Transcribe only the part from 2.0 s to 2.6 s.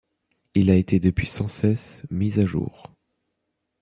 mis à